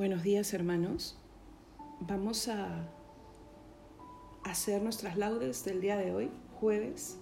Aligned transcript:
Buenos 0.00 0.22
días 0.22 0.54
hermanos. 0.54 1.14
Vamos 2.00 2.48
a 2.48 2.88
hacer 4.44 4.80
nuestras 4.80 5.18
laudes 5.18 5.62
del 5.66 5.82
día 5.82 5.98
de 5.98 6.10
hoy, 6.10 6.30
jueves, 6.58 7.18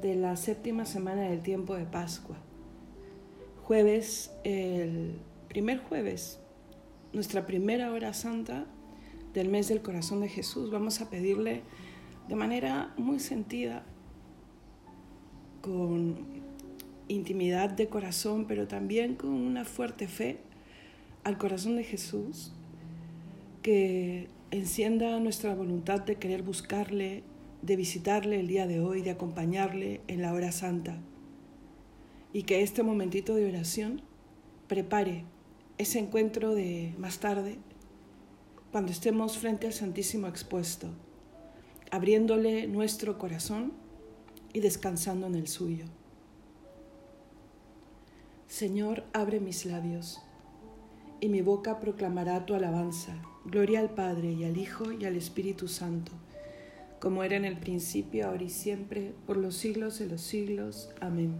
de 0.00 0.14
la 0.14 0.36
séptima 0.36 0.84
semana 0.84 1.22
del 1.22 1.42
tiempo 1.42 1.74
de 1.74 1.86
Pascua. 1.86 2.36
Jueves, 3.64 4.30
el 4.44 5.18
primer 5.48 5.80
jueves, 5.80 6.38
nuestra 7.12 7.44
primera 7.44 7.90
hora 7.90 8.14
santa 8.14 8.66
del 9.34 9.48
mes 9.48 9.66
del 9.66 9.82
corazón 9.82 10.20
de 10.20 10.28
Jesús. 10.28 10.70
Vamos 10.70 11.00
a 11.00 11.10
pedirle 11.10 11.64
de 12.28 12.36
manera 12.36 12.94
muy 12.98 13.18
sentida, 13.18 13.84
con 15.60 16.24
intimidad 17.08 17.68
de 17.68 17.88
corazón, 17.88 18.46
pero 18.46 18.68
también 18.68 19.16
con 19.16 19.30
una 19.30 19.64
fuerte 19.64 20.06
fe 20.06 20.48
al 21.24 21.38
corazón 21.38 21.76
de 21.76 21.84
Jesús, 21.84 22.52
que 23.62 24.28
encienda 24.50 25.18
nuestra 25.20 25.54
voluntad 25.54 26.00
de 26.00 26.16
querer 26.16 26.42
buscarle, 26.42 27.22
de 27.62 27.76
visitarle 27.76 28.40
el 28.40 28.48
día 28.48 28.66
de 28.66 28.80
hoy, 28.80 29.02
de 29.02 29.10
acompañarle 29.10 30.00
en 30.08 30.22
la 30.22 30.32
hora 30.32 30.52
santa. 30.52 30.98
Y 32.32 32.44
que 32.44 32.62
este 32.62 32.82
momentito 32.82 33.34
de 33.34 33.46
oración 33.46 34.02
prepare 34.66 35.24
ese 35.78 35.98
encuentro 35.98 36.54
de 36.54 36.94
más 36.98 37.18
tarde, 37.18 37.58
cuando 38.72 38.92
estemos 38.92 39.36
frente 39.38 39.66
al 39.66 39.72
Santísimo 39.72 40.26
expuesto, 40.26 40.88
abriéndole 41.90 42.66
nuestro 42.68 43.18
corazón 43.18 43.72
y 44.52 44.60
descansando 44.60 45.26
en 45.26 45.34
el 45.34 45.48
suyo. 45.48 45.86
Señor, 48.46 49.04
abre 49.12 49.40
mis 49.40 49.66
labios 49.66 50.20
y 51.20 51.28
mi 51.28 51.42
boca 51.42 51.80
proclamará 51.80 52.46
tu 52.46 52.54
alabanza. 52.54 53.14
Gloria 53.44 53.80
al 53.80 53.90
Padre 53.90 54.32
y 54.32 54.44
al 54.44 54.56
Hijo 54.56 54.92
y 54.92 55.04
al 55.04 55.16
Espíritu 55.16 55.68
Santo, 55.68 56.12
como 56.98 57.22
era 57.22 57.36
en 57.36 57.44
el 57.44 57.58
principio, 57.58 58.28
ahora 58.28 58.42
y 58.42 58.50
siempre, 58.50 59.14
por 59.26 59.36
los 59.36 59.54
siglos 59.54 59.98
de 59.98 60.06
los 60.06 60.22
siglos. 60.22 60.90
Amén. 61.00 61.38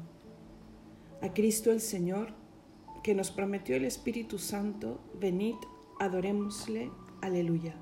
A 1.22 1.32
Cristo 1.32 1.72
el 1.72 1.80
Señor, 1.80 2.32
que 3.02 3.14
nos 3.14 3.30
prometió 3.30 3.76
el 3.76 3.84
Espíritu 3.84 4.38
Santo, 4.38 5.00
venid, 5.18 5.56
adorémosle. 5.98 6.90
Aleluya. 7.22 7.74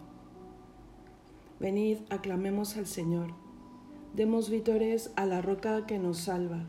Venid, 1.61 1.99
aclamemos 2.11 2.77
al 2.77 2.87
Señor. 2.87 3.35
Demos 4.15 4.51
vítores 4.51 5.13
a 5.17 5.27
la 5.27 5.43
roca 5.43 5.87
que 5.87 5.99
nos 5.99 6.19
salva. 6.19 6.69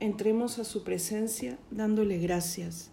Entremos 0.00 0.58
a 0.58 0.64
su 0.64 0.82
presencia 0.82 1.58
dándole 1.70 2.18
gracias 2.18 2.92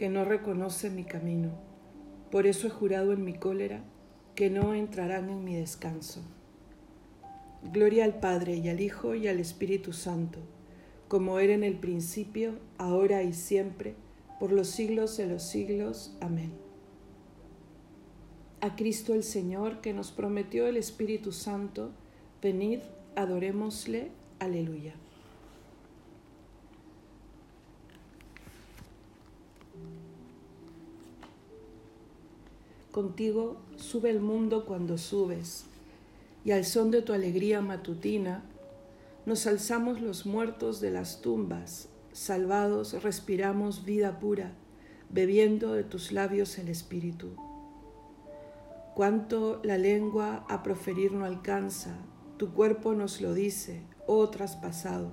que 0.00 0.08
no 0.08 0.24
reconoce 0.24 0.88
mi 0.88 1.04
camino. 1.04 1.50
Por 2.30 2.46
eso 2.46 2.66
he 2.66 2.70
jurado 2.70 3.12
en 3.12 3.22
mi 3.22 3.34
cólera 3.34 3.84
que 4.34 4.48
no 4.48 4.72
entrarán 4.72 5.28
en 5.28 5.44
mi 5.44 5.54
descanso. 5.54 6.22
Gloria 7.70 8.06
al 8.06 8.18
Padre 8.18 8.56
y 8.56 8.70
al 8.70 8.80
Hijo 8.80 9.14
y 9.14 9.28
al 9.28 9.38
Espíritu 9.38 9.92
Santo, 9.92 10.38
como 11.06 11.38
era 11.38 11.52
en 11.52 11.64
el 11.64 11.74
principio, 11.74 12.54
ahora 12.78 13.22
y 13.22 13.34
siempre, 13.34 13.94
por 14.38 14.52
los 14.52 14.68
siglos 14.68 15.18
de 15.18 15.26
los 15.26 15.42
siglos. 15.42 16.16
Amén. 16.22 16.52
A 18.62 18.76
Cristo 18.76 19.12
el 19.12 19.22
Señor, 19.22 19.82
que 19.82 19.92
nos 19.92 20.12
prometió 20.12 20.66
el 20.66 20.78
Espíritu 20.78 21.30
Santo, 21.30 21.90
venid, 22.40 22.78
adorémosle. 23.16 24.12
Aleluya. 24.38 24.94
Contigo 32.90 33.56
sube 33.76 34.10
el 34.10 34.20
mundo 34.20 34.64
cuando 34.66 34.98
subes, 34.98 35.66
y 36.44 36.50
al 36.50 36.64
son 36.64 36.90
de 36.90 37.02
tu 37.02 37.12
alegría 37.12 37.60
matutina, 37.60 38.42
nos 39.26 39.46
alzamos 39.46 40.00
los 40.00 40.26
muertos 40.26 40.80
de 40.80 40.90
las 40.90 41.20
tumbas, 41.20 41.88
salvados 42.12 43.00
respiramos 43.02 43.84
vida 43.84 44.18
pura, 44.18 44.54
bebiendo 45.08 45.74
de 45.74 45.84
tus 45.84 46.10
labios 46.10 46.58
el 46.58 46.68
Espíritu. 46.68 47.28
Cuánto 48.94 49.60
la 49.62 49.78
lengua 49.78 50.44
a 50.48 50.62
proferir 50.62 51.12
no 51.12 51.24
alcanza, 51.24 51.94
tu 52.38 52.52
cuerpo 52.52 52.94
nos 52.94 53.20
lo 53.20 53.34
dice, 53.34 53.82
oh 54.06 54.28
traspasado. 54.30 55.12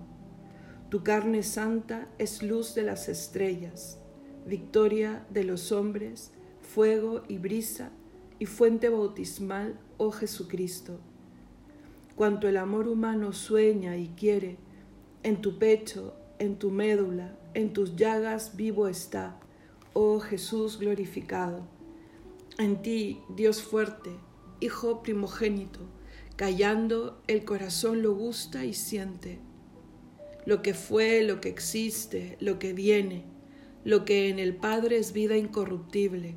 Tu 0.89 1.03
carne 1.03 1.43
santa 1.43 2.07
es 2.17 2.41
luz 2.41 2.73
de 2.73 2.83
las 2.83 3.09
estrellas, 3.09 3.99
victoria 4.45 5.25
de 5.29 5.43
los 5.43 5.71
hombres, 5.71 6.31
fuego 6.67 7.23
y 7.27 7.37
brisa 7.37 7.91
y 8.39 8.45
fuente 8.45 8.89
bautismal, 8.89 9.79
oh 9.97 10.11
Jesucristo. 10.11 10.99
Cuanto 12.15 12.47
el 12.47 12.57
amor 12.57 12.87
humano 12.87 13.31
sueña 13.33 13.97
y 13.97 14.09
quiere, 14.09 14.57
en 15.23 15.41
tu 15.41 15.57
pecho, 15.57 16.13
en 16.39 16.57
tu 16.57 16.69
médula, 16.69 17.37
en 17.53 17.73
tus 17.73 17.95
llagas 17.95 18.55
vivo 18.55 18.87
está, 18.87 19.39
oh 19.93 20.19
Jesús 20.19 20.77
glorificado. 20.77 21.65
En 22.57 22.81
ti, 22.81 23.21
Dios 23.35 23.61
fuerte, 23.61 24.11
Hijo 24.59 25.03
primogénito, 25.03 25.81
callando 26.35 27.21
el 27.27 27.45
corazón 27.45 28.01
lo 28.01 28.15
gusta 28.15 28.65
y 28.65 28.73
siente. 28.73 29.37
Lo 30.45 30.63
que 30.63 30.73
fue, 30.73 31.21
lo 31.21 31.39
que 31.41 31.49
existe, 31.49 32.37
lo 32.39 32.57
que 32.57 32.73
viene, 32.73 33.23
lo 33.83 34.03
que 34.03 34.29
en 34.29 34.39
el 34.39 34.55
Padre 34.55 34.97
es 34.97 35.13
vida 35.13 35.37
incorruptible 35.37 36.35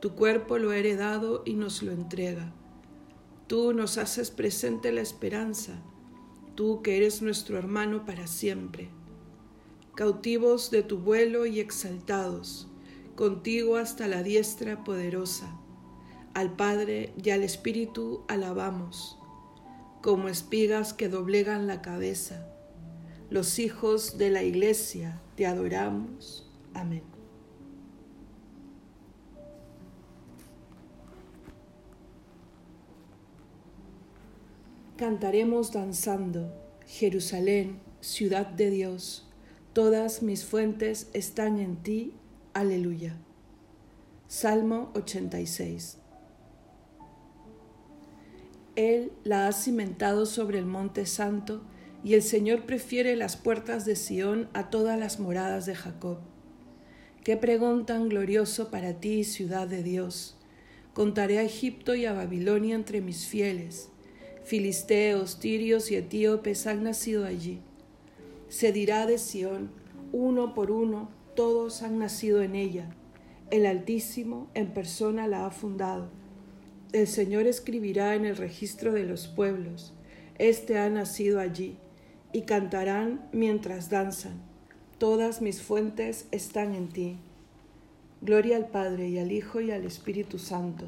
tu 0.00 0.14
cuerpo 0.14 0.58
lo 0.58 0.70
ha 0.70 0.76
heredado 0.76 1.42
y 1.46 1.54
nos 1.54 1.82
lo 1.82 1.92
entrega. 1.92 2.52
Tú 3.46 3.72
nos 3.72 3.96
haces 3.96 4.30
presente 4.30 4.92
la 4.92 5.00
esperanza, 5.00 5.82
tú 6.54 6.82
que 6.82 6.96
eres 6.96 7.22
nuestro 7.22 7.58
hermano 7.58 8.04
para 8.04 8.26
siempre. 8.26 8.90
Cautivos 9.94 10.70
de 10.70 10.82
tu 10.82 10.98
vuelo 10.98 11.46
y 11.46 11.60
exaltados, 11.60 12.68
contigo 13.14 13.76
hasta 13.76 14.08
la 14.08 14.22
diestra 14.22 14.84
poderosa. 14.84 15.58
Al 16.34 16.54
Padre 16.54 17.14
y 17.22 17.30
al 17.30 17.42
Espíritu 17.42 18.24
alabamos, 18.28 19.18
como 20.02 20.28
espigas 20.28 20.92
que 20.92 21.08
doblegan 21.08 21.66
la 21.66 21.80
cabeza. 21.80 22.46
Los 23.30 23.58
hijos 23.58 24.18
de 24.18 24.30
la 24.30 24.42
Iglesia 24.42 25.22
te 25.34 25.46
adoramos. 25.46 26.50
Amén. 26.74 27.15
Cantaremos 34.96 35.72
danzando, 35.72 36.52
Jerusalén, 36.86 37.80
ciudad 38.00 38.46
de 38.46 38.70
Dios, 38.70 39.28
todas 39.72 40.22
mis 40.22 40.44
fuentes 40.44 41.10
están 41.12 41.58
en 41.58 41.76
ti, 41.76 42.14
aleluya. 42.54 43.16
Salmo 44.26 44.90
86. 44.94 45.98
Él 48.76 49.12
la 49.24 49.48
ha 49.48 49.52
cimentado 49.52 50.26
sobre 50.26 50.58
el 50.58 50.66
monte 50.66 51.06
santo, 51.06 51.62
y 52.02 52.14
el 52.14 52.22
Señor 52.22 52.66
prefiere 52.66 53.16
las 53.16 53.36
puertas 53.36 53.84
de 53.84 53.96
Sión 53.96 54.48
a 54.54 54.70
todas 54.70 54.98
las 54.98 55.18
moradas 55.18 55.66
de 55.66 55.74
Jacob. 55.74 56.18
Qué 57.24 57.36
pregón 57.36 57.84
tan 57.84 58.08
glorioso 58.08 58.70
para 58.70 59.00
ti, 59.00 59.24
ciudad 59.24 59.66
de 59.66 59.82
Dios 59.82 60.36
Contaré 60.96 61.40
a 61.40 61.42
Egipto 61.42 61.94
y 61.94 62.06
a 62.06 62.14
Babilonia 62.14 62.74
entre 62.74 63.02
mis 63.02 63.26
fieles. 63.26 63.90
Filisteos, 64.46 65.40
tirios 65.40 65.90
y 65.90 65.96
etíopes 65.96 66.68
han 66.68 66.84
nacido 66.84 67.26
allí. 67.26 67.58
Se 68.48 68.70
dirá 68.70 69.04
de 69.04 69.18
Sión, 69.18 69.72
uno 70.12 70.54
por 70.54 70.70
uno, 70.70 71.10
todos 71.34 71.82
han 71.82 71.98
nacido 71.98 72.40
en 72.42 72.54
ella. 72.54 72.88
El 73.50 73.66
Altísimo 73.66 74.48
en 74.54 74.68
persona 74.68 75.26
la 75.26 75.46
ha 75.46 75.50
fundado. 75.50 76.10
El 76.92 77.08
Señor 77.08 77.48
escribirá 77.48 78.14
en 78.14 78.24
el 78.24 78.36
registro 78.36 78.92
de 78.92 79.02
los 79.02 79.26
pueblos. 79.26 79.94
Este 80.38 80.78
ha 80.78 80.88
nacido 80.90 81.40
allí, 81.40 81.76
y 82.32 82.42
cantarán 82.42 83.28
mientras 83.32 83.90
danzan. 83.90 84.40
Todas 84.98 85.42
mis 85.42 85.60
fuentes 85.60 86.28
están 86.30 86.76
en 86.76 86.88
ti. 86.88 87.16
Gloria 88.20 88.58
al 88.58 88.68
Padre 88.68 89.08
y 89.08 89.18
al 89.18 89.32
Hijo 89.32 89.60
y 89.60 89.72
al 89.72 89.84
Espíritu 89.84 90.38
Santo, 90.38 90.86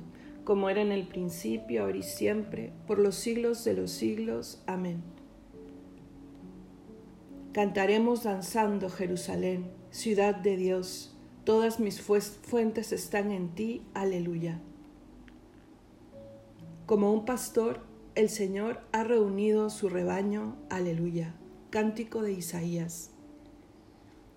como 0.49 0.71
era 0.71 0.81
en 0.81 0.93
el 0.93 1.07
principio, 1.07 1.83
ahora 1.83 1.99
y 1.99 2.03
siempre, 2.03 2.73
por 2.87 2.99
los 2.99 3.17
siglos 3.17 3.65
de 3.65 3.75
los 3.75 3.91
siglos. 3.91 4.63
Amén. 4.67 5.03
Cantaremos 7.53 8.23
danzando, 8.23 8.89
Jerusalén, 8.89 9.71
ciudad 9.91 10.35
de 10.35 10.57
Dios. 10.57 11.15
Todas 11.45 11.81
mis 11.81 12.01
fuentes 12.01 12.93
están 12.93 13.31
en 13.31 13.55
ti. 13.55 13.83
Aleluya. 13.93 14.59
Como 16.87 17.13
un 17.13 17.27
pastor, 17.27 17.83
el 18.15 18.31
Señor 18.31 18.81
ha 18.93 19.05
reunido 19.05 19.69
su 19.69 19.91
rebaño. 19.91 20.57
Aleluya. 20.71 21.35
Cántico 21.69 22.23
de 22.23 22.33
Isaías. 22.33 23.11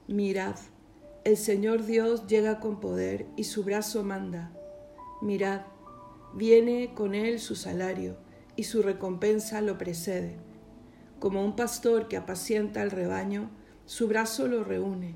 Mirad, 0.09 0.57
el 1.23 1.37
Señor 1.37 1.85
Dios 1.85 2.27
llega 2.27 2.59
con 2.59 2.81
poder 2.81 3.27
y 3.37 3.45
su 3.45 3.63
brazo 3.63 4.03
manda. 4.03 4.51
Mirad, 5.21 5.61
viene 6.33 6.93
con 6.93 7.15
él 7.15 7.39
su 7.39 7.55
salario 7.55 8.17
y 8.55 8.63
su 8.63 8.81
recompensa 8.81 9.61
lo 9.61 9.77
precede. 9.77 10.37
Como 11.19 11.43
un 11.43 11.55
pastor 11.55 12.07
que 12.07 12.17
apacienta 12.17 12.81
al 12.81 12.91
rebaño, 12.91 13.49
su 13.85 14.07
brazo 14.07 14.47
lo 14.47 14.63
reúne. 14.63 15.15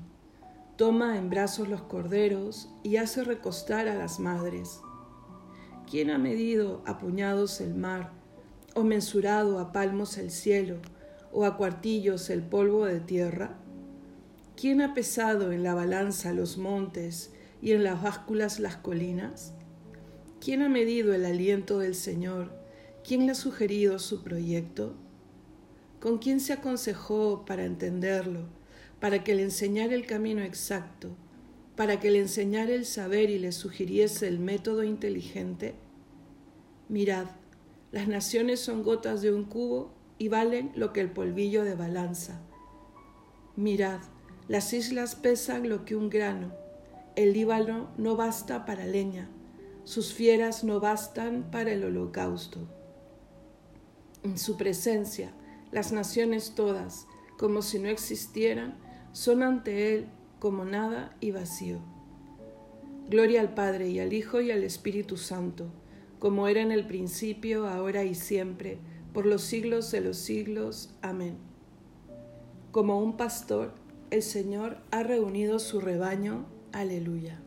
Toma 0.76 1.16
en 1.16 1.30
brazos 1.30 1.68
los 1.68 1.82
corderos 1.82 2.68
y 2.82 2.96
hace 2.96 3.24
recostar 3.24 3.88
a 3.88 3.94
las 3.94 4.20
madres. 4.20 4.80
¿Quién 5.90 6.10
ha 6.10 6.18
medido 6.18 6.82
a 6.84 6.98
puñados 6.98 7.60
el 7.60 7.74
mar, 7.74 8.12
o 8.74 8.82
mensurado 8.82 9.58
a 9.58 9.72
palmos 9.72 10.18
el 10.18 10.30
cielo, 10.30 10.76
o 11.32 11.44
a 11.44 11.56
cuartillos 11.56 12.28
el 12.28 12.42
polvo 12.42 12.84
de 12.84 13.00
tierra? 13.00 13.56
¿Quién 14.56 14.82
ha 14.82 14.94
pesado 14.94 15.52
en 15.52 15.62
la 15.62 15.74
balanza 15.74 16.32
los 16.32 16.58
montes 16.58 17.32
y 17.62 17.72
en 17.72 17.84
las 17.84 18.02
básculas 18.02 18.58
las 18.58 18.76
colinas? 18.76 19.54
¿Quién 20.46 20.62
ha 20.62 20.68
medido 20.68 21.12
el 21.12 21.24
aliento 21.24 21.80
del 21.80 21.96
Señor? 21.96 22.52
¿Quién 23.02 23.26
le 23.26 23.32
ha 23.32 23.34
sugerido 23.34 23.98
su 23.98 24.22
proyecto? 24.22 24.94
¿Con 25.98 26.18
quién 26.18 26.38
se 26.38 26.52
aconsejó 26.52 27.44
para 27.44 27.64
entenderlo, 27.64 28.42
para 29.00 29.24
que 29.24 29.34
le 29.34 29.42
enseñara 29.42 29.92
el 29.92 30.06
camino 30.06 30.42
exacto, 30.42 31.08
para 31.74 31.98
que 31.98 32.12
le 32.12 32.20
enseñara 32.20 32.70
el 32.74 32.84
saber 32.84 33.28
y 33.28 33.40
le 33.40 33.50
sugiriese 33.50 34.28
el 34.28 34.38
método 34.38 34.84
inteligente? 34.84 35.74
Mirad, 36.88 37.26
las 37.90 38.06
naciones 38.06 38.60
son 38.60 38.84
gotas 38.84 39.22
de 39.22 39.32
un 39.32 39.46
cubo 39.46 39.90
y 40.16 40.28
valen 40.28 40.70
lo 40.76 40.92
que 40.92 41.00
el 41.00 41.10
polvillo 41.10 41.64
de 41.64 41.74
balanza. 41.74 42.40
Mirad, 43.56 43.98
las 44.46 44.72
islas 44.72 45.16
pesan 45.16 45.68
lo 45.68 45.84
que 45.84 45.96
un 45.96 46.08
grano, 46.08 46.52
el 47.16 47.32
Líbano 47.32 47.88
no 47.96 48.14
basta 48.14 48.64
para 48.64 48.86
leña, 48.86 49.28
sus 49.86 50.12
fieras 50.12 50.64
no 50.64 50.80
bastan 50.80 51.48
para 51.52 51.70
el 51.70 51.84
holocausto. 51.84 52.58
En 54.24 54.36
su 54.36 54.56
presencia, 54.56 55.32
las 55.70 55.92
naciones 55.92 56.56
todas, 56.56 57.06
como 57.38 57.62
si 57.62 57.78
no 57.78 57.88
existieran, 57.88 58.76
son 59.12 59.44
ante 59.44 59.94
Él 59.94 60.08
como 60.40 60.64
nada 60.64 61.16
y 61.20 61.30
vacío. 61.30 61.78
Gloria 63.08 63.40
al 63.40 63.54
Padre 63.54 63.88
y 63.88 64.00
al 64.00 64.12
Hijo 64.12 64.40
y 64.40 64.50
al 64.50 64.64
Espíritu 64.64 65.16
Santo, 65.16 65.70
como 66.18 66.48
era 66.48 66.62
en 66.62 66.72
el 66.72 66.88
principio, 66.88 67.68
ahora 67.68 68.02
y 68.02 68.16
siempre, 68.16 68.78
por 69.14 69.24
los 69.24 69.42
siglos 69.42 69.92
de 69.92 70.00
los 70.00 70.16
siglos. 70.16 70.96
Amén. 71.00 71.36
Como 72.72 72.98
un 72.98 73.16
pastor, 73.16 73.72
el 74.10 74.24
Señor 74.24 74.78
ha 74.90 75.04
reunido 75.04 75.60
su 75.60 75.80
rebaño. 75.80 76.46
Aleluya. 76.72 77.40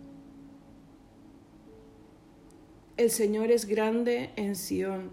El 3.00 3.12
Señor 3.12 3.50
es 3.50 3.66
grande 3.66 4.32
en 4.36 4.58
Sión, 4.58 5.12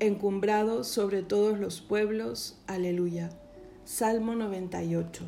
encumbrado 0.00 0.82
sobre 0.82 1.22
todos 1.22 1.56
los 1.56 1.80
pueblos. 1.80 2.60
Aleluya. 2.66 3.30
Salmo 3.84 4.34
98. 4.34 5.22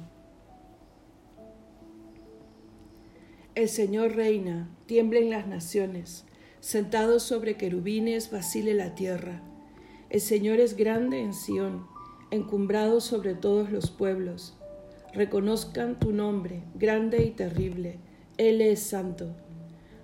El 3.54 3.68
Señor 3.68 4.16
reina, 4.16 4.68
tiemblen 4.86 5.30
las 5.30 5.46
naciones, 5.46 6.24
sentado 6.58 7.20
sobre 7.20 7.56
querubines 7.56 8.32
vacile 8.32 8.74
la 8.74 8.96
tierra. 8.96 9.40
El 10.08 10.20
Señor 10.20 10.58
es 10.58 10.76
grande 10.76 11.20
en 11.20 11.32
Sión, 11.32 11.86
encumbrado 12.32 13.00
sobre 13.00 13.34
todos 13.34 13.70
los 13.70 13.92
pueblos 13.92 14.56
reconozcan 15.12 16.00
tu 16.00 16.12
nombre, 16.12 16.62
grande 16.74 17.24
y 17.24 17.30
terrible. 17.30 17.98
Él 18.36 18.60
es 18.60 18.80
santo. 18.80 19.36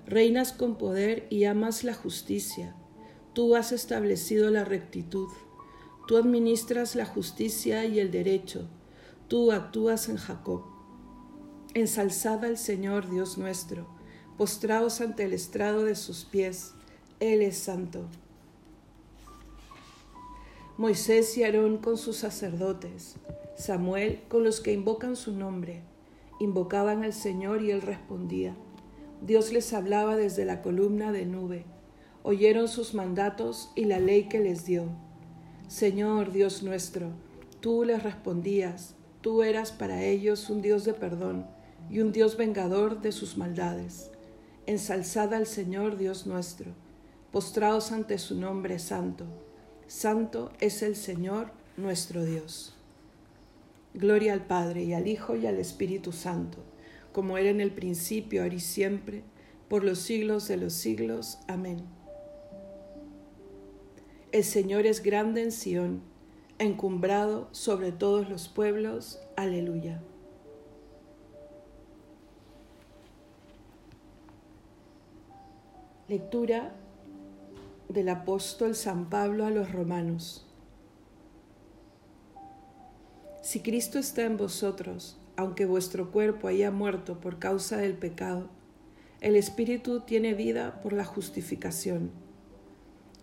Reinas 0.06 0.53
con 0.53 0.76
poder 0.76 1.26
y 1.31 1.44
amas 1.44 1.85
la 1.85 1.94
justicia. 1.94 2.76
Tú 3.32 3.56
has 3.56 3.73
establecido 3.73 4.50
la 4.50 4.64
rectitud. 4.64 5.29
Tú 6.06 6.17
administras 6.17 6.94
la 6.94 7.05
justicia 7.05 7.85
y 7.85 7.99
el 7.99 8.11
derecho. 8.11 8.69
Tú 9.29 9.53
actúas 9.53 10.08
en 10.08 10.17
Jacob. 10.17 10.62
Ensalzad 11.75 12.44
al 12.44 12.56
Señor 12.56 13.11
Dios 13.11 13.37
nuestro. 13.37 13.88
Postraos 14.38 15.00
ante 15.00 15.25
el 15.25 15.32
estrado 15.32 15.85
de 15.85 15.97
sus 15.97 16.25
pies. 16.25 16.73
Él 17.19 17.43
es 17.43 17.59
santo. 17.59 18.06
Moisés 20.79 21.37
y 21.37 21.43
Aarón 21.43 21.79
con 21.79 21.97
sus 21.97 22.17
sacerdotes 22.17 23.17
Samuel 23.56 24.20
con 24.29 24.44
los 24.44 24.61
que 24.61 24.73
invocan 24.73 25.17
su 25.17 25.32
nombre. 25.32 25.82
Invocaban 26.38 27.05
al 27.05 27.14
Señor 27.14 27.62
y 27.62 27.70
él 27.70 27.81
respondía. 27.81 28.55
Dios 29.22 29.52
les 29.52 29.72
hablaba 29.72 30.16
desde 30.16 30.44
la 30.44 30.62
columna 30.62 31.12
de 31.12 31.26
nube. 31.26 31.64
Oyeron 32.22 32.68
sus 32.68 32.94
mandatos 32.94 33.70
y 33.74 33.84
la 33.84 33.98
ley 33.98 34.28
que 34.28 34.40
les 34.40 34.66
dio. 34.66 34.88
Señor 35.68 36.32
Dios 36.32 36.62
nuestro, 36.62 37.11
tú 37.61 37.85
les 37.85 38.02
respondías, 38.02 38.94
tú 39.20 39.42
eras 39.42 39.73
para 39.73 40.04
ellos 40.04 40.50
un 40.50 40.62
Dios 40.62 40.85
de 40.85 40.94
perdón 40.94 41.46
y 41.90 42.00
un 42.00 42.12
Dios 42.12 42.37
vengador 42.37 43.00
de 43.00 43.12
sus 43.12 43.37
maldades. 43.37 44.11
Ensalzad 44.66 45.32
al 45.35 45.46
Señor 45.46 45.96
Dios 45.96 46.26
nuestro, 46.26 46.73
postraos 47.32 47.92
ante 47.92 48.18
su 48.18 48.35
nombre 48.35 48.78
santo. 48.78 49.25
Santo 49.87 50.52
es 50.61 50.82
el 50.82 50.96
Señor 50.96 51.50
nuestro 51.76 52.25
Dios. 52.25 52.75
Gloria 53.94 54.32
al 54.32 54.44
Padre 54.44 54.85
y 54.85 54.92
al 54.92 55.06
Hijo 55.06 55.37
y 55.37 55.46
al 55.46 55.58
Espíritu 55.58 56.12
Santo, 56.12 56.58
como 57.16 57.38
era 57.38 57.49
en 57.49 57.62
el 57.62 57.73
principio, 57.73 58.42
ahora 58.42 58.56
y 58.56 58.61
siempre, 58.61 59.23
por 59.70 59.85
los 59.85 60.00
siglos 60.00 60.49
de 60.49 60.58
los 60.58 60.75
siglos. 60.75 61.38
Amén. 61.49 61.78
El 64.32 64.44
Señor 64.44 64.85
es 64.85 65.02
grande 65.02 65.42
en 65.42 65.50
Sión, 65.50 66.02
encumbrado 66.58 67.49
sobre 67.52 67.90
todos 67.90 68.28
los 68.28 68.49
pueblos. 68.49 69.18
Aleluya. 69.35 70.02
Lectura 76.08 76.75
del 77.88 78.11
apóstol 78.11 78.75
San 78.75 79.08
Pablo 79.08 79.46
a 79.46 79.50
los 79.50 79.73
romanos. 79.73 80.46
Si 83.40 83.61
Cristo 83.61 83.99
está 83.99 84.25
en 84.25 84.37
vosotros, 84.37 85.18
aunque 85.37 85.66
vuestro 85.66 86.11
cuerpo 86.11 86.49
haya 86.49 86.71
muerto 86.71 87.21
por 87.21 87.38
causa 87.38 87.76
del 87.76 87.95
pecado, 87.95 88.49
el 89.21 89.37
Espíritu 89.37 90.00
tiene 90.00 90.35
vida 90.35 90.81
por 90.83 90.93
la 90.93 91.05
justificación. 91.05 92.11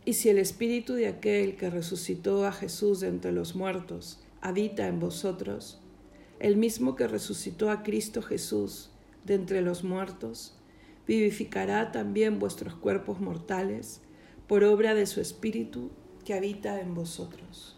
Y 0.05 0.13
si 0.13 0.29
el 0.29 0.37
Espíritu 0.37 0.93
de 0.93 1.07
aquel 1.07 1.55
que 1.55 1.69
resucitó 1.69 2.45
a 2.45 2.51
Jesús 2.51 2.99
de 2.99 3.07
entre 3.07 3.31
los 3.31 3.55
muertos 3.55 4.21
habita 4.41 4.87
en 4.87 4.99
vosotros, 4.99 5.79
el 6.39 6.57
mismo 6.57 6.95
que 6.95 7.07
resucitó 7.07 7.69
a 7.69 7.83
Cristo 7.83 8.21
Jesús 8.21 8.91
de 9.23 9.35
entre 9.35 9.61
los 9.61 9.83
muertos, 9.83 10.57
vivificará 11.07 11.91
también 11.91 12.39
vuestros 12.39 12.75
cuerpos 12.75 13.21
mortales 13.21 14.01
por 14.47 14.63
obra 14.63 14.93
de 14.93 15.05
su 15.05 15.21
Espíritu 15.21 15.91
que 16.25 16.33
habita 16.33 16.81
en 16.81 16.93
vosotros. 16.93 17.77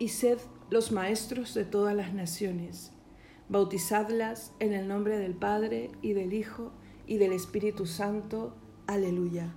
y 0.00 0.08
sed 0.08 0.38
los 0.70 0.90
maestros 0.92 1.54
de 1.54 1.64
todas 1.64 1.94
las 1.94 2.14
naciones. 2.14 2.90
Bautizadlas 3.48 4.52
en 4.58 4.72
el 4.72 4.88
nombre 4.88 5.18
del 5.18 5.34
Padre 5.34 5.90
y 6.00 6.14
del 6.14 6.32
Hijo 6.32 6.72
y 7.06 7.18
del 7.18 7.32
Espíritu 7.32 7.84
Santo. 7.84 8.56
Aleluya. 8.86 9.54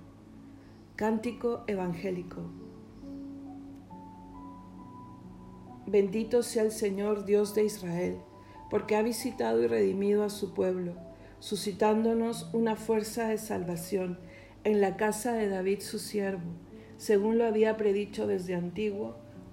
Cántico 0.96 1.64
evangélico. 1.66 2.42
Bendito 5.86 6.42
sea 6.42 6.62
el 6.62 6.72
Señor 6.72 7.24
Dios 7.24 7.54
de 7.54 7.64
Israel, 7.64 8.18
porque 8.68 8.96
ha 8.96 9.02
visitado 9.02 9.62
y 9.62 9.66
redimido 9.66 10.24
a 10.24 10.30
su 10.30 10.52
pueblo, 10.52 10.94
suscitándonos 11.40 12.50
una 12.52 12.76
fuerza 12.76 13.28
de 13.28 13.38
salvación 13.38 14.18
en 14.64 14.82
la 14.82 14.96
casa 14.98 15.32
de 15.32 15.48
David 15.48 15.80
su 15.80 15.98
siervo, 15.98 16.52
según 16.98 17.38
lo 17.38 17.46
había 17.46 17.78
predicho 17.78 18.26
desde 18.26 18.54
antiguo 18.54 19.24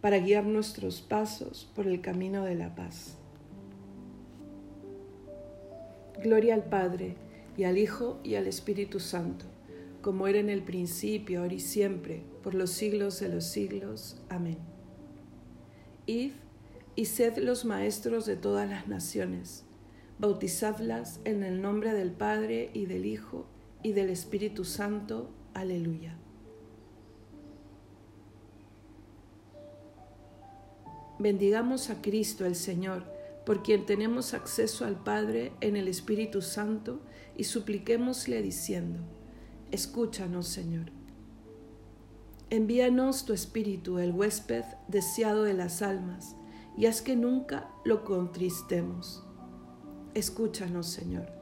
para 0.00 0.18
guiar 0.18 0.44
nuestros 0.44 1.00
pasos 1.00 1.70
por 1.74 1.86
el 1.86 2.00
camino 2.00 2.44
de 2.44 2.54
la 2.54 2.74
paz. 2.74 3.16
Gloria 6.22 6.54
al 6.54 6.64
Padre, 6.64 7.16
y 7.56 7.64
al 7.64 7.78
Hijo, 7.78 8.20
y 8.22 8.34
al 8.34 8.46
Espíritu 8.46 9.00
Santo, 9.00 9.46
como 10.02 10.26
era 10.26 10.38
en 10.38 10.50
el 10.50 10.62
principio, 10.62 11.40
ahora 11.40 11.54
y 11.54 11.60
siempre, 11.60 12.22
por 12.42 12.54
los 12.54 12.70
siglos 12.70 13.18
de 13.20 13.28
los 13.28 13.44
siglos. 13.44 14.20
Amén. 14.28 14.58
Id 16.06 16.32
y 16.94 17.06
sed 17.06 17.38
los 17.38 17.64
maestros 17.64 18.26
de 18.26 18.36
todas 18.36 18.68
las 18.68 18.88
naciones, 18.88 19.64
bautizadlas 20.18 21.20
en 21.24 21.42
el 21.42 21.60
nombre 21.60 21.92
del 21.92 22.12
Padre, 22.12 22.70
y 22.72 22.86
del 22.86 23.06
Hijo, 23.06 23.46
y 23.82 23.92
del 23.92 24.10
Espíritu 24.10 24.64
Santo. 24.64 25.30
Aleluya. 25.54 26.16
Bendigamos 31.18 31.88
a 31.88 32.02
Cristo 32.02 32.44
el 32.44 32.54
Señor, 32.54 33.04
por 33.46 33.62
quien 33.62 33.86
tenemos 33.86 34.34
acceso 34.34 34.84
al 34.84 35.02
Padre 35.02 35.52
en 35.62 35.74
el 35.76 35.88
Espíritu 35.88 36.42
Santo, 36.42 37.00
y 37.38 37.44
supliquémosle 37.44 38.42
diciendo, 38.42 39.00
Escúchanos, 39.70 40.46
Señor. 40.46 40.92
Envíanos 42.50 43.24
tu 43.24 43.32
Espíritu, 43.32 43.98
el 43.98 44.12
huésped 44.12 44.64
deseado 44.88 45.44
de 45.44 45.54
las 45.54 45.80
almas, 45.80 46.36
y 46.76 46.84
haz 46.84 47.00
que 47.00 47.16
nunca 47.16 47.70
lo 47.84 48.04
contristemos. 48.04 49.24
Escúchanos, 50.12 50.86
Señor. 50.86 51.32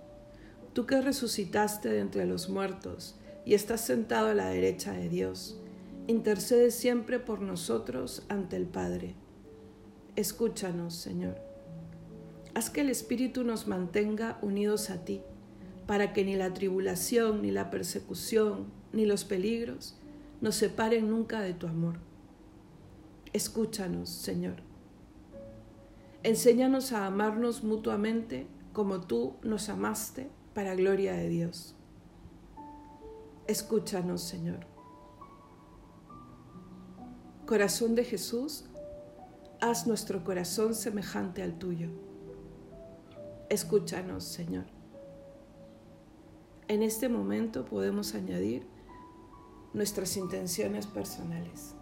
Tú 0.72 0.86
que 0.86 1.00
resucitaste 1.00 1.88
de 1.88 1.98
entre 1.98 2.26
los 2.26 2.48
muertos 2.48 3.16
y 3.44 3.54
estás 3.54 3.80
sentado 3.80 4.28
a 4.28 4.34
la 4.34 4.48
derecha 4.50 4.92
de 4.92 5.08
Dios, 5.08 5.60
intercede 6.06 6.70
siempre 6.70 7.18
por 7.18 7.40
nosotros 7.40 8.22
ante 8.28 8.56
el 8.56 8.66
Padre 8.66 9.16
Escúchanos, 10.16 10.94
Señor. 10.94 11.36
Haz 12.54 12.70
que 12.70 12.82
el 12.82 12.90
Espíritu 12.90 13.42
nos 13.42 13.66
mantenga 13.66 14.38
unidos 14.42 14.90
a 14.90 15.04
ti, 15.04 15.22
para 15.86 16.12
que 16.12 16.24
ni 16.24 16.36
la 16.36 16.54
tribulación, 16.54 17.42
ni 17.42 17.50
la 17.50 17.70
persecución, 17.70 18.66
ni 18.92 19.06
los 19.06 19.24
peligros 19.24 19.96
nos 20.40 20.54
separen 20.54 21.10
nunca 21.10 21.40
de 21.40 21.54
tu 21.54 21.66
amor. 21.66 21.96
Escúchanos, 23.32 24.08
Señor. 24.08 24.56
Enséñanos 26.22 26.92
a 26.92 27.06
amarnos 27.06 27.64
mutuamente 27.64 28.46
como 28.72 29.00
tú 29.00 29.34
nos 29.42 29.68
amaste 29.68 30.30
para 30.54 30.74
gloria 30.74 31.14
de 31.14 31.28
Dios. 31.28 31.74
Escúchanos, 33.46 34.22
Señor. 34.22 34.66
Corazón 37.46 37.94
de 37.94 38.04
Jesús, 38.04 38.66
haz 39.70 39.86
nuestro 39.86 40.22
corazón 40.24 40.74
semejante 40.74 41.42
al 41.42 41.58
tuyo. 41.58 41.88
Escúchanos, 43.48 44.24
Señor. 44.24 44.66
En 46.68 46.82
este 46.82 47.08
momento 47.08 47.64
podemos 47.64 48.14
añadir 48.14 48.66
nuestras 49.72 50.18
intenciones 50.18 50.86
personales. 50.86 51.74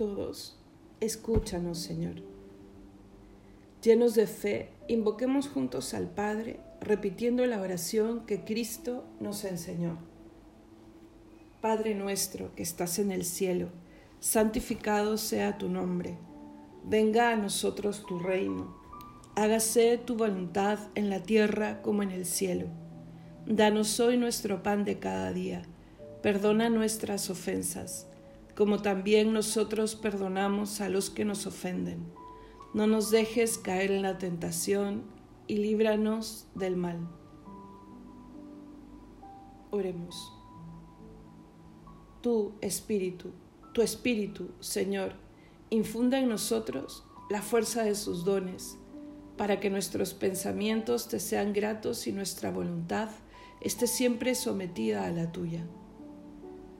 Todos, 0.00 0.56
escúchanos, 1.00 1.76
Señor. 1.76 2.22
Llenos 3.82 4.14
de 4.14 4.26
fe, 4.26 4.70
invoquemos 4.88 5.46
juntos 5.46 5.92
al 5.92 6.08
Padre, 6.08 6.58
repitiendo 6.80 7.44
la 7.44 7.60
oración 7.60 8.24
que 8.24 8.42
Cristo 8.42 9.04
nos 9.20 9.44
enseñó. 9.44 9.98
Padre 11.60 11.94
nuestro 11.94 12.54
que 12.54 12.62
estás 12.62 12.98
en 12.98 13.12
el 13.12 13.26
cielo, 13.26 13.68
santificado 14.20 15.18
sea 15.18 15.58
tu 15.58 15.68
nombre. 15.68 16.16
Venga 16.82 17.30
a 17.30 17.36
nosotros 17.36 18.06
tu 18.06 18.18
reino. 18.20 18.74
Hágase 19.36 19.98
tu 19.98 20.16
voluntad 20.16 20.78
en 20.94 21.10
la 21.10 21.22
tierra 21.22 21.82
como 21.82 22.02
en 22.02 22.10
el 22.10 22.24
cielo. 22.24 22.68
Danos 23.44 24.00
hoy 24.00 24.16
nuestro 24.16 24.62
pan 24.62 24.86
de 24.86 24.98
cada 24.98 25.30
día. 25.34 25.60
Perdona 26.22 26.70
nuestras 26.70 27.28
ofensas 27.28 28.06
como 28.54 28.82
también 28.82 29.32
nosotros 29.32 29.94
perdonamos 29.94 30.80
a 30.80 30.88
los 30.88 31.10
que 31.10 31.24
nos 31.24 31.46
ofenden. 31.46 32.04
No 32.74 32.86
nos 32.86 33.10
dejes 33.10 33.58
caer 33.58 33.90
en 33.90 34.02
la 34.02 34.18
tentación 34.18 35.04
y 35.46 35.56
líbranos 35.56 36.46
del 36.54 36.76
mal. 36.76 37.08
Oremos. 39.70 40.32
Tu 42.20 42.52
Espíritu, 42.60 43.32
tu 43.72 43.82
Espíritu, 43.82 44.50
Señor, 44.60 45.14
infunda 45.70 46.18
en 46.18 46.28
nosotros 46.28 47.04
la 47.30 47.42
fuerza 47.42 47.82
de 47.82 47.94
sus 47.94 48.24
dones, 48.24 48.76
para 49.36 49.58
que 49.58 49.70
nuestros 49.70 50.12
pensamientos 50.12 51.08
te 51.08 51.18
sean 51.18 51.52
gratos 51.52 52.06
y 52.06 52.12
nuestra 52.12 52.50
voluntad 52.50 53.08
esté 53.60 53.86
siempre 53.86 54.34
sometida 54.34 55.06
a 55.06 55.10
la 55.10 55.32
tuya 55.32 55.64